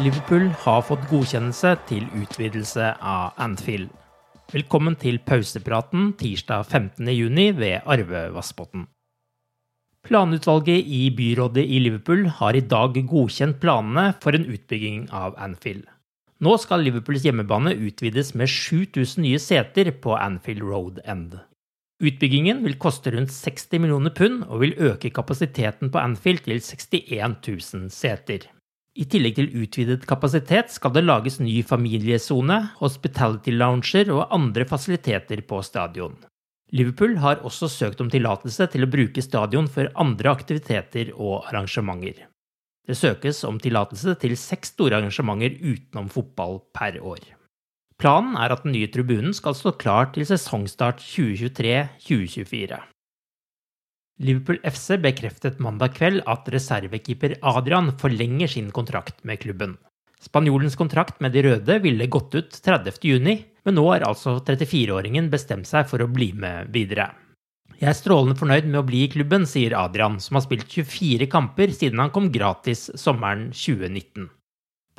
Liverpool 0.00 0.46
har 0.62 0.80
fått 0.88 1.02
godkjennelse 1.10 1.74
til 1.84 2.06
utvidelse 2.16 2.86
av 3.04 3.34
Anfield. 3.36 3.90
Velkommen 4.48 4.94
til 4.96 5.18
pausepraten 5.28 6.14
tirsdag 6.16 6.70
15.6 6.70 7.58
ved 7.58 7.82
Arve 7.84 8.22
Vassbotn. 8.32 8.86
Planutvalget 10.08 10.88
i 10.88 11.02
byrådet 11.12 11.66
i 11.68 11.82
Liverpool 11.84 12.24
har 12.38 12.56
i 12.56 12.62
dag 12.64 12.96
godkjent 13.10 13.58
planene 13.60 14.14
for 14.22 14.38
en 14.38 14.46
utbygging 14.48 15.02
av 15.12 15.36
Anfield. 15.36 15.84
Nå 16.40 16.54
skal 16.62 16.80
Liverpools 16.86 17.26
hjemmebane 17.28 17.74
utvides 17.76 18.32
med 18.32 18.48
7000 18.48 19.20
nye 19.26 19.42
seter 19.42 19.90
på 19.92 20.14
Anfield 20.16 20.64
Road 20.64 21.02
End. 21.04 21.36
Utbyggingen 22.00 22.64
vil 22.64 22.78
koste 22.80 23.12
rundt 23.12 23.34
60 23.36 23.84
millioner 23.84 24.16
pund 24.16 24.48
og 24.48 24.64
vil 24.64 24.72
øke 24.80 25.12
kapasiteten 25.12 25.92
på 25.92 26.00
Anfield 26.00 26.46
til 26.48 26.56
61 26.56 27.36
000 27.44 27.92
seter. 27.92 28.48
I 29.00 29.06
tillegg 29.08 29.38
til 29.38 29.54
utvidet 29.62 30.02
kapasitet 30.08 30.72
skal 30.74 30.92
det 30.92 31.06
lages 31.06 31.38
ny 31.40 31.62
familiesone, 31.64 32.58
hospitality 32.82 33.54
lounger 33.54 34.10
og 34.12 34.26
andre 34.36 34.66
fasiliteter 34.68 35.40
på 35.48 35.62
stadion. 35.64 36.18
Liverpool 36.76 37.16
har 37.22 37.40
også 37.46 37.70
søkt 37.72 38.02
om 38.04 38.10
tillatelse 38.12 38.68
til 38.70 38.84
å 38.84 38.90
bruke 38.90 39.24
stadion 39.24 39.70
for 39.72 39.88
andre 39.98 40.34
aktiviteter 40.36 41.14
og 41.16 41.48
arrangementer. 41.48 42.26
Det 42.86 42.96
søkes 42.98 43.42
om 43.48 43.58
tillatelse 43.62 44.14
til 44.20 44.36
seks 44.38 44.74
store 44.74 45.00
arrangementer 45.00 45.56
utenom 45.62 46.12
fotball 46.12 46.60
per 46.76 47.00
år. 47.00 47.24
Planen 48.00 48.36
er 48.40 48.52
at 48.52 48.64
den 48.64 48.76
nye 48.76 48.88
tribunen 48.92 49.32
skal 49.36 49.56
stå 49.56 49.74
klar 49.80 50.12
til 50.14 50.28
sesongstart 50.28 51.00
2023-2024. 51.04 52.80
Liverpool 54.20 54.58
FC 54.68 54.98
bekreftet 55.00 55.62
mandag 55.64 55.94
kveld 55.96 56.20
at 56.28 56.48
reservekeeper 56.52 57.38
Adrian 57.40 57.86
forlenger 57.96 58.50
sin 58.52 58.68
kontrakt 58.70 59.22
med 59.24 59.40
klubben. 59.40 59.78
Spanjolens 60.20 60.76
kontrakt 60.76 61.22
med 61.24 61.32
de 61.32 61.46
røde 61.46 61.78
ville 61.80 62.08
gått 62.12 62.36
ut 62.36 62.52
30.6, 62.52 63.46
men 63.64 63.76
nå 63.78 63.86
har 63.88 64.04
altså 64.04 64.36
34-åringen 64.44 65.30
bestemt 65.32 65.70
seg 65.70 65.88
for 65.88 66.04
å 66.04 66.10
bli 66.12 66.34
med 66.36 66.68
videre. 66.74 67.08
Jeg 67.80 67.88
er 67.88 67.96
strålende 67.96 68.36
fornøyd 68.36 68.68
med 68.68 68.82
å 68.82 68.84
bli 68.84 69.06
i 69.06 69.08
klubben, 69.08 69.48
sier 69.48 69.72
Adrian, 69.80 70.20
som 70.20 70.36
har 70.36 70.44
spilt 70.44 70.68
24 70.68 71.30
kamper 71.32 71.72
siden 71.72 72.04
han 72.04 72.12
kom 72.12 72.28
gratis 72.28 72.90
sommeren 73.00 73.48
2019. 73.56 74.28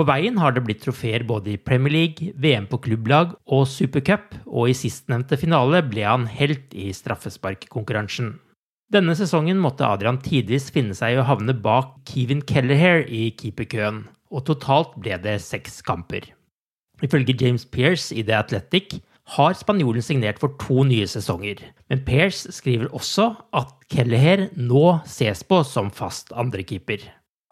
På 0.00 0.06
veien 0.08 0.40
har 0.40 0.56
det 0.56 0.64
blitt 0.64 0.80
trofeer 0.86 1.26
både 1.28 1.58
i 1.58 1.60
Premier 1.60 1.92
League, 1.92 2.32
VM 2.40 2.70
på 2.70 2.80
klubblag 2.86 3.36
og 3.52 3.66
Supercup, 3.68 4.32
og 4.48 4.70
i 4.72 4.78
sistnevnte 4.86 5.36
finale 5.36 5.84
ble 5.84 6.08
han 6.08 6.24
helt 6.40 6.72
i 6.72 6.88
straffesparkkonkurransen. 6.96 8.38
Denne 8.90 9.14
sesongen 9.14 9.60
måtte 9.62 9.86
Adrian 9.86 10.16
tidvis 10.18 10.64
finne 10.74 10.96
seg 10.98 11.14
i 11.14 11.18
å 11.20 11.26
havne 11.28 11.54
bak 11.54 11.92
Kevin 12.10 12.40
Kelleher 12.42 13.04
i 13.06 13.28
keeperkøen, 13.38 14.00
og 14.34 14.42
totalt 14.48 14.96
ble 14.98 15.14
det 15.22 15.36
seks 15.44 15.76
kamper. 15.86 16.24
Ifølge 16.98 17.36
James 17.38 17.62
Pearce 17.62 18.10
i 18.10 18.24
The 18.26 18.34
Athletic 18.40 18.96
har 19.36 19.54
spanjolen 19.54 20.02
signert 20.02 20.40
for 20.42 20.56
to 20.58 20.82
nye 20.88 21.06
sesonger, 21.06 21.62
men 21.86 22.02
Pearce 22.02 22.50
skriver 22.56 22.90
også 22.90 23.28
at 23.54 23.70
Kelleher 23.94 24.48
nå 24.58 24.98
ses 25.06 25.44
på 25.46 25.60
som 25.62 25.92
fast 25.94 26.34
andrekeeper. 26.34 27.04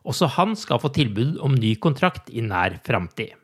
Også 0.03 0.26
han 0.34 0.56
skal 0.59 0.82
få 0.82 0.91
tilbud 0.97 1.37
om 1.44 1.55
ny 1.55 1.76
kontrakt 1.78 2.32
i 2.34 2.43
nær 2.43 2.81
framtid. 2.82 3.37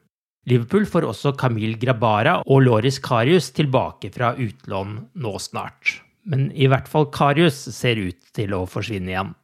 Liverpool 0.51 0.89
får 0.91 1.07
også 1.13 1.37
Camille 1.39 1.79
Grabara 1.79 2.41
og 2.43 2.67
Loris 2.67 2.99
Karius 2.99 3.53
tilbake 3.55 4.11
fra 4.13 4.35
utlån 4.35 4.99
nå 5.15 5.37
snart 5.39 6.01
men 6.25 6.49
i 6.53 6.69
hvert 6.71 6.89
fall 6.91 7.11
Karius 7.13 7.59
ser 7.77 8.01
ut 8.01 8.21
til 8.37 8.55
å 8.57 8.65
forsvinne 8.71 9.13
igjen. 9.13 9.35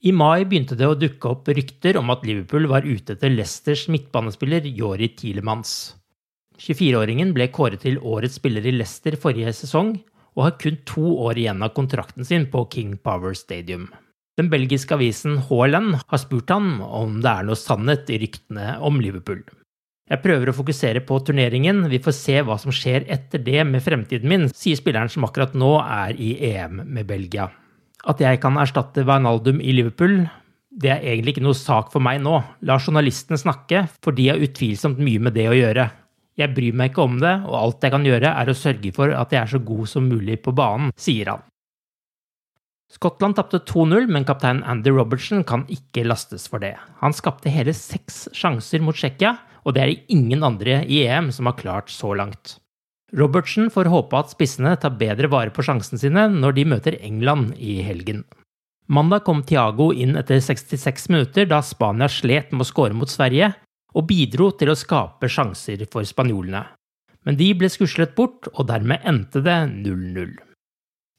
I 0.00 0.12
mai 0.16 0.46
begynte 0.48 0.76
det 0.80 0.88
å 0.88 0.96
dukke 0.96 1.28
opp 1.28 1.48
rykter 1.52 1.98
om 2.00 2.08
at 2.12 2.22
Liverpool 2.24 2.68
var 2.70 2.86
ute 2.88 3.16
etter 3.16 3.32
Leicesters 3.34 3.84
midtbanespiller 3.92 4.64
Jori 4.64 5.10
Tilemans. 5.12 5.74
24-åringen 6.60 7.34
ble 7.36 7.50
kåret 7.52 7.84
til 7.84 7.98
årets 8.00 8.38
spiller 8.40 8.64
i 8.64 8.72
Leicester 8.76 9.16
forrige 9.20 9.52
sesong, 9.56 9.98
og 10.36 10.46
har 10.46 10.56
kun 10.62 10.78
to 10.88 11.04
år 11.26 11.40
igjen 11.42 11.64
av 11.64 11.74
kontrakten 11.76 12.24
sin 12.24 12.46
på 12.52 12.64
King 12.72 12.94
Power 13.02 13.36
Stadium. 13.36 13.88
Den 14.40 14.48
belgiske 14.48 14.94
avisen 14.96 15.40
Haaland 15.50 15.98
har 16.00 16.20
spurt 16.22 16.52
han 16.52 16.78
om 16.80 17.18
det 17.20 17.32
er 17.32 17.48
noe 17.48 17.58
sannhet 17.58 18.08
i 18.08 18.20
ryktene 18.22 18.76
om 18.86 19.02
Liverpool. 19.02 19.42
Jeg 20.10 20.24
prøver 20.24 20.50
å 20.50 20.56
fokusere 20.56 21.04
på 21.06 21.20
turneringen, 21.22 21.84
vi 21.86 22.00
får 22.02 22.14
se 22.16 22.40
hva 22.42 22.56
som 22.58 22.74
skjer 22.74 23.04
etter 23.14 23.42
det 23.46 23.62
med 23.68 23.82
fremtiden 23.84 24.26
min, 24.26 24.48
sier 24.50 24.78
spilleren 24.78 25.10
som 25.12 25.22
akkurat 25.26 25.52
nå 25.54 25.76
er 25.84 26.16
i 26.18 26.32
EM 26.50 26.80
med 26.82 27.06
Belgia. 27.06 27.46
At 28.10 28.18
jeg 28.22 28.40
kan 28.42 28.58
erstatte 28.58 29.04
Wijnaldum 29.06 29.60
i 29.62 29.74
Liverpool, 29.76 30.24
det 30.70 30.90
er 30.96 31.04
egentlig 31.12 31.36
ikke 31.36 31.44
noe 31.44 31.58
sak 31.58 31.92
for 31.92 32.02
meg 32.02 32.18
nå. 32.24 32.40
La 32.66 32.80
journalistene 32.80 33.38
snakke, 33.38 33.84
for 34.02 34.16
de 34.16 34.26
har 34.32 34.42
utvilsomt 34.42 34.98
mye 34.98 35.22
med 35.22 35.36
det 35.38 35.46
å 35.50 35.54
gjøre. 35.54 35.84
Jeg 36.40 36.54
bryr 36.56 36.74
meg 36.80 36.90
ikke 36.90 37.04
om 37.04 37.20
det, 37.22 37.34
og 37.46 37.54
alt 37.60 37.86
jeg 37.86 37.94
kan 37.94 38.06
gjøre 38.06 38.32
er 38.42 38.50
å 38.50 38.56
sørge 38.56 38.92
for 38.96 39.14
at 39.14 39.34
jeg 39.34 39.42
er 39.44 39.52
så 39.52 39.60
god 39.62 39.90
som 39.92 40.08
mulig 40.10 40.40
på 40.42 40.54
banen, 40.56 40.90
sier 40.98 41.30
han. 41.34 41.46
Skottland 42.90 43.36
tapte 43.38 43.60
2-0, 43.62 44.08
men 44.10 44.26
kaptein 44.26 44.64
Andy 44.66 44.90
Robertson 44.90 45.44
kan 45.46 45.62
ikke 45.70 46.02
lastes 46.08 46.48
for 46.50 46.58
det. 46.62 46.72
Han 47.04 47.14
skapte 47.14 47.52
hele 47.52 47.74
seks 47.76 48.24
sjanser 48.34 48.82
mot 48.82 48.98
Tsjekkia, 48.98 49.36
og 49.64 49.74
det 49.76 49.82
er 49.82 49.92
det 49.92 50.16
ingen 50.16 50.44
andre 50.46 50.82
i 50.86 51.04
EM 51.06 51.30
som 51.34 51.48
har 51.50 51.58
klart 51.58 51.92
så 51.92 52.14
langt. 52.16 52.58
Robertsen 53.16 53.70
får 53.74 53.90
håpe 53.90 54.18
at 54.18 54.30
spissene 54.30 54.76
tar 54.78 54.94
bedre 54.98 55.30
vare 55.32 55.50
på 55.54 55.64
sjansene 55.66 55.98
sine 55.98 56.28
når 56.30 56.56
de 56.58 56.66
møter 56.74 56.98
England 57.02 57.56
i 57.58 57.80
helgen. 57.82 58.22
Mandag 58.90 59.24
kom 59.26 59.42
Thiago 59.46 59.90
inn 59.94 60.16
etter 60.18 60.40
66 60.42 61.10
minutter 61.12 61.46
da 61.50 61.60
Spania 61.62 62.08
slet 62.10 62.50
med 62.50 62.64
å 62.64 62.70
skåre 62.70 62.96
mot 62.96 63.10
Sverige, 63.10 63.52
og 63.94 64.06
bidro 64.06 64.50
til 64.54 64.70
å 64.70 64.78
skape 64.78 65.30
sjanser 65.30 65.82
for 65.90 66.06
spanjolene. 66.06 66.64
Men 67.26 67.36
de 67.38 67.50
ble 67.58 67.68
skuslet 67.70 68.14
bort, 68.16 68.48
og 68.54 68.66
dermed 68.70 69.02
endte 69.06 69.42
det 69.44 69.58
0-0. 69.70 70.38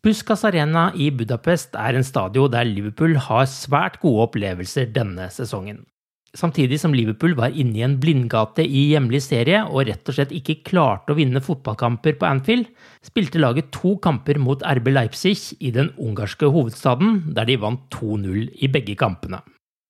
Puskas 0.02 0.44
Arena 0.48 0.88
i 0.98 1.12
Budapest 1.14 1.76
er 1.78 1.94
en 1.94 2.08
stadion 2.08 2.50
der 2.52 2.66
Liverpool 2.66 3.20
har 3.22 3.46
svært 3.48 4.00
gode 4.02 4.26
opplevelser 4.26 4.90
denne 4.96 5.28
sesongen. 5.30 5.84
Samtidig 6.32 6.78
som 6.80 6.94
Liverpool 6.96 7.34
var 7.36 7.52
inne 7.52 7.76
i 7.76 7.84
en 7.84 7.98
blindgate 8.00 8.64
i 8.64 8.86
hjemlig 8.94 9.20
serie 9.26 9.66
og 9.66 9.84
rett 9.90 10.08
og 10.08 10.16
slett 10.16 10.32
ikke 10.32 10.62
klarte 10.70 11.12
å 11.12 11.18
vinne 11.18 11.42
fotballkamper 11.44 12.16
på 12.22 12.28
Anfield, 12.30 12.70
spilte 13.04 13.42
laget 13.42 13.74
to 13.76 13.98
kamper 14.00 14.40
mot 14.40 14.64
RB 14.64 14.94
Leipzig 14.94 15.36
i 15.60 15.74
den 15.76 15.92
ungarske 16.00 16.48
hovedstaden, 16.48 17.34
der 17.36 17.52
de 17.52 17.60
vant 17.60 17.84
2-0 17.92 18.48
i 18.64 18.72
begge 18.72 18.96
kampene. 18.96 19.42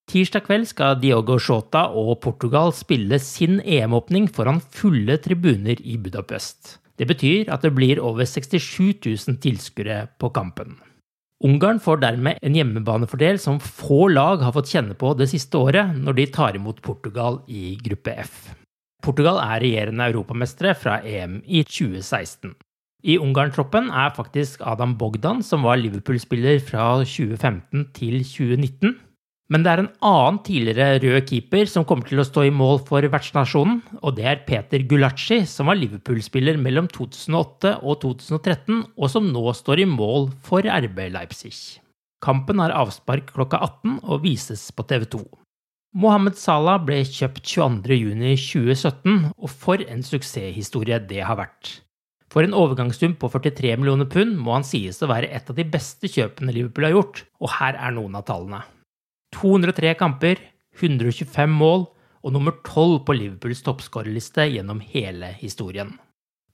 Tirsdag 0.10 0.48
kveld 0.50 0.66
skal 0.68 0.98
Diogo 1.00 1.38
Shota 1.40 1.86
og 1.94 2.18
Portugal 2.26 2.74
spille 2.76 3.22
sin 3.22 3.62
EM-åpning 3.62 4.26
foran 4.34 4.60
fulle 4.60 5.22
tribuner 5.22 5.78
i 5.78 6.00
Budapest. 6.02 6.80
Det 6.98 7.06
betyr 7.08 7.54
at 7.54 7.62
det 7.62 7.76
blir 7.78 8.02
over 8.02 8.26
67 8.26 8.98
000 9.06 9.38
tilskuere 9.46 10.08
på 10.18 10.34
kampen. 10.34 10.76
Ungarn 11.42 11.80
får 11.82 12.04
dermed 12.04 12.38
en 12.46 12.54
hjemmebanefordel 12.54 13.40
som 13.42 13.58
få 13.62 14.12
lag 14.14 14.44
har 14.46 14.54
fått 14.54 14.70
kjenne 14.70 14.94
på 14.98 15.16
det 15.18 15.26
siste 15.32 15.58
året, 15.58 15.96
når 15.98 16.20
de 16.20 16.26
tar 16.36 16.58
imot 16.58 16.84
Portugal 16.86 17.40
i 17.50 17.80
gruppe 17.82 18.14
F. 18.22 18.52
Portugal 19.02 19.40
er 19.42 19.64
regjerende 19.64 20.06
europamestere 20.12 20.76
fra 20.78 21.00
EM 21.02 21.40
i 21.50 21.64
2016. 21.66 22.54
I 23.10 23.16
Ungarn-troppen 23.18 23.90
er 23.90 24.14
faktisk 24.14 24.62
Adam 24.62 24.94
Bogdan, 25.00 25.42
som 25.42 25.66
var 25.66 25.82
Liverpool-spiller 25.82 26.62
fra 26.62 27.00
2015 27.02 27.88
til 27.98 28.22
2019. 28.22 29.00
Men 29.52 29.66
det 29.66 29.72
er 29.72 29.82
en 29.82 29.90
annen 30.08 30.38
tidligere 30.48 31.00
rød 31.04 31.26
keeper 31.28 31.68
som 31.68 31.84
kommer 31.88 32.08
til 32.08 32.22
å 32.22 32.28
stå 32.28 32.46
i 32.48 32.54
mål 32.56 32.80
for 32.88 33.04
vertsnasjonen, 33.04 33.82
og 34.00 34.16
det 34.16 34.28
er 34.32 34.46
Peter 34.48 34.86
Gulacci, 34.88 35.42
som 35.44 35.68
var 35.68 35.76
Liverpool-spiller 35.76 36.56
mellom 36.62 36.88
2008 36.94 37.74
og 37.84 38.00
2013, 38.06 38.80
og 38.96 39.12
som 39.12 39.28
nå 39.28 39.44
står 39.58 39.84
i 39.84 39.90
mål 39.92 40.30
for 40.48 40.64
RB 40.64 41.04
Leipzig. 41.18 41.52
Kampen 42.24 42.64
har 42.64 42.72
avspark 42.78 43.34
klokka 43.36 43.60
18 43.60 44.00
og 44.06 44.24
vises 44.24 44.70
på 44.72 44.88
TV 44.88 45.10
2. 45.18 45.24
Mohammed 46.00 46.38
Salah 46.40 46.80
ble 46.88 47.02
kjøpt 47.04 47.44
22.6.2017, 47.44 49.32
og 49.36 49.52
for 49.52 49.84
en 49.84 50.06
suksesshistorie 50.08 51.02
det 51.12 51.26
har 51.28 51.42
vært. 51.42 51.82
For 52.32 52.48
en 52.48 52.56
overgangssum 52.56 53.18
på 53.20 53.28
43 53.34 53.76
millioner 53.76 54.08
pund 54.08 54.38
må 54.40 54.56
han 54.56 54.64
sies 54.64 55.04
å 55.04 55.12
være 55.12 55.28
et 55.36 55.52
av 55.52 55.58
de 55.58 55.68
beste 55.68 56.08
kjøpene 56.08 56.56
Liverpool 56.56 56.88
har 56.88 57.02
gjort, 57.02 57.26
og 57.44 57.58
her 57.60 57.76
er 57.76 57.98
noen 57.98 58.16
av 58.16 58.24
tallene. 58.30 58.62
203 59.36 59.96
kamper, 60.00 60.40
125 60.80 61.52
mål 61.52 61.86
og 62.22 62.34
nummer 62.36 62.56
12 62.62 63.02
på 63.08 63.16
Liverpools 63.18 63.64
toppskårerliste 63.66 64.48
gjennom 64.54 64.82
hele 64.94 65.34
historien. 65.40 65.96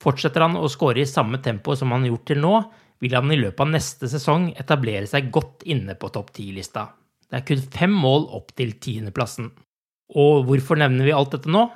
Fortsetter 0.04 0.46
han 0.46 0.58
å 0.60 0.70
skåre 0.70 1.02
i 1.02 1.10
samme 1.10 1.40
tempo 1.44 1.76
som 1.76 1.92
han 1.94 2.06
har 2.06 2.14
gjort 2.14 2.28
til 2.30 2.42
nå, 2.44 2.54
vil 3.02 3.18
han 3.18 3.34
i 3.34 3.40
løpet 3.40 3.64
av 3.66 3.74
neste 3.74 4.10
sesong 4.10 4.52
etablere 4.58 5.10
seg 5.10 5.32
godt 5.34 5.66
inne 5.70 5.98
på 5.98 6.10
topp 6.14 6.32
10-lista. 6.36 6.88
Det 7.28 7.42
er 7.42 7.48
kun 7.50 7.66
fem 7.74 7.94
mål 7.94 8.30
opp 8.38 8.54
til 8.58 8.72
tiendeplassen. 8.82 9.52
Og 10.16 10.48
hvorfor 10.48 10.80
nevner 10.80 11.10
vi 11.10 11.16
alt 11.16 11.34
dette 11.36 11.52
nå? 11.52 11.68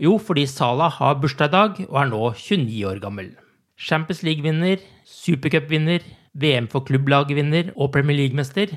Jo, 0.00 0.14
fordi 0.22 0.46
Salah 0.48 0.94
har 1.00 1.18
bursdag 1.20 1.50
i 1.50 1.54
dag 1.56 1.80
og 1.88 1.96
er 2.00 2.12
nå 2.12 2.22
29 2.32 2.84
år 2.88 3.00
gammel. 3.02 3.32
Champions 3.80 4.22
League-vinner, 4.24 4.80
supercup-vinner, 5.04 6.04
VM 6.38 6.68
for 6.70 6.86
klubblag-vinner 6.86 7.72
og 7.74 7.90
Premier 7.96 8.22
League-mester 8.22 8.76